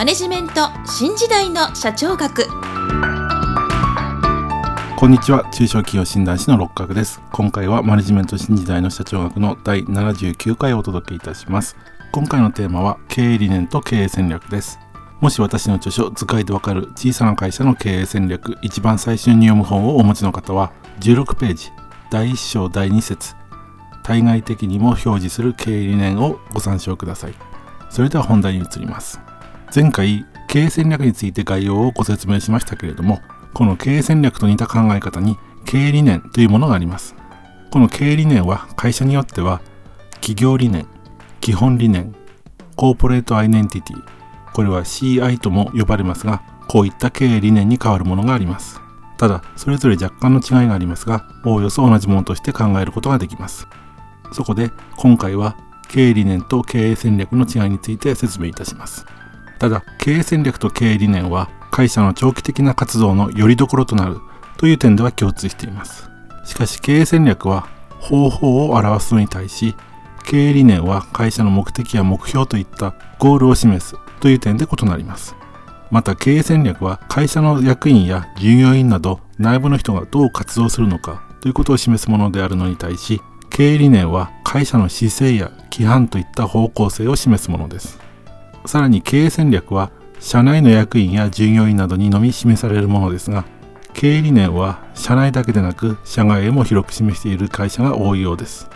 [0.00, 2.46] マネジメント新時代の社長学。
[4.96, 5.46] こんにちは。
[5.52, 7.20] 中小企業診断士の六角です。
[7.30, 11.76] 今回はマネジメント新時代の社長学の第79回をお届けいたします。
[12.12, 14.78] 今回のテーマは経営理念と経営戦略です。
[15.20, 21.72] もし私の著書図解でわかる小さな会社の経営戦略一番最初に読む本をお持ちの方は16ページ。
[22.10, 23.34] 第1章第2節。
[24.02, 27.34] 対外的にも表示する経営理念をご参照ください。
[27.90, 29.20] それでは本題に移ります。
[29.72, 33.20] 前回経営戦略について概要をご説明しましたけれども
[33.54, 37.14] この経営戦略と似た考え方に経営理念というものがあります。
[37.70, 39.60] この経営理念は会社によっては
[40.14, 40.88] 企業理念
[41.40, 42.16] 基本理念
[42.74, 44.02] コーポレートアイデンティティ
[44.52, 48.80] これは CI とも呼ばれますがこういった経営理念に変わるものがあります。
[49.18, 53.68] ただそれぞれ若干の違いがありますがおおよそ同じものとして考えることができます。
[54.32, 55.56] そこで今回は
[55.88, 59.06] 経営理念と経営戦略の違いについて説明いたします。
[59.60, 64.16] ただ経営戦略と経営理念は会社の長期的な活動の拠り所となる
[64.56, 66.08] という点では共通しています。
[66.46, 67.68] しかし経営戦略は
[68.00, 69.76] 方法を表すのに対し
[70.24, 75.36] 経営理念は会社の目的や目標といったゴールを示すという点で異なります。
[75.90, 88.09] また経営戦略は会社の役員や従業員など内部の人がどう活動するのかということを示すものであるのに対し経営理念は会社の姿勢や規範といった方向性を示すものです。
[88.66, 93.44] さらに経営戦略は社内の役員や従業員などにのみ示されるものですが
[93.94, 98.68] 経営理念は社内だけでなく社外へも広く示している会社が多いようです。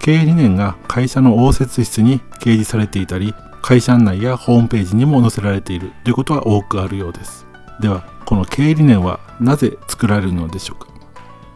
[0.00, 7.46] 経営理念が会社の応接室に掲示されていたり会社案内やホームページにも載せられているということは多くあるようです。
[7.80, 10.88] ではこの経営理念はなぜ作られるのでしょうか？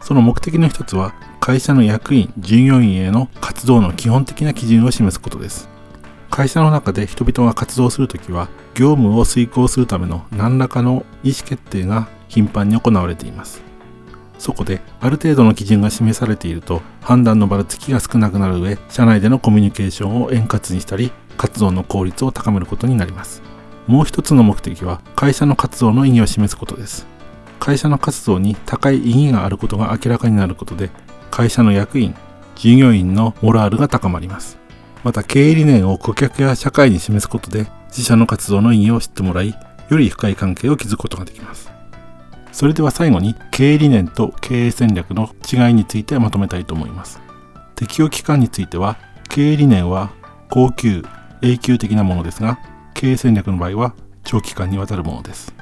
[0.01, 5.69] その目的の一つは会社の役員従業員への活動の基本的な基準を示すことです。
[6.41, 13.61] 会社の中で人々が活動するときは業務を遂行するための何らかの意思決定が頻繁に行われています。
[14.39, 23.43] そこである程度の基準が示されていると判断のばらつきが少なくなる上社内でのコミュニケーションを円滑にしたり活動の効率を高めることになります。
[23.85, 27.05] もう一つの目的は会社の活動の意義を示すことです。
[27.59, 30.89] 会社の活動に高い意義があることが明らかになることで
[31.29, 32.15] 会社の役員
[32.55, 34.60] 従業員のモラルが高まります。
[35.03, 39.55] また経営理念を顧客や社会に示すことで自社の活動の意義を知ってもらい
[39.89, 41.71] より深い関係を築くことができます
[42.51, 47.21] それでは最後に経営理念と経営戦略の違いについてまとめたいと思います。
[47.75, 48.97] 適用期間については
[49.29, 50.11] 経営理念は
[50.49, 51.03] 高級
[51.41, 52.59] 永久的なものですが
[52.93, 55.53] 経営戦略の場合は長期間にわたるものです。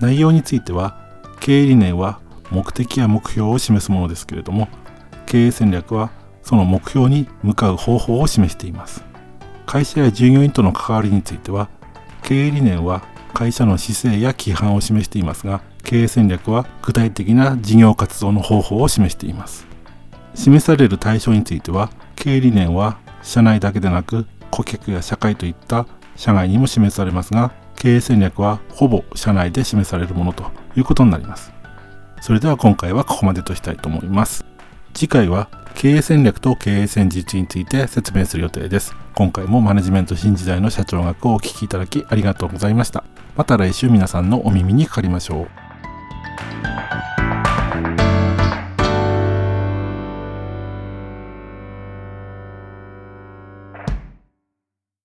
[0.00, 1.00] 内容については
[1.40, 2.20] 経営理念は
[2.50, 4.68] 目的や目標を示すものですけれども
[5.26, 6.10] 経営戦略は
[6.42, 9.04] その目標に向かう方法を示しています。
[9.66, 11.68] 会社や従業員との関わりについては
[12.22, 19.66] 経営理念は会社の姿勢や規範を示していますが経営戦略は具体的な事業活動の方法を示しています。
[20.34, 25.86] 示される対象については経営理念は社内だけでなく顧客や社会といった
[26.16, 30.44] 社外にも示されますが経営戦略はほぼ社内で示されるものと
[30.76, 31.52] いうことになります。
[32.20, 34.51] それでは今回はここまでとしたいと思います。
[34.94, 38.94] 次回は経営戦略と経営戦術について説明する予定です。
[39.14, 43.04] 今回もマネジメント新時代の社長学をお聴きいただきありがとうございました。
[43.36, 45.61] また来週皆さんのお耳にかかりましょう。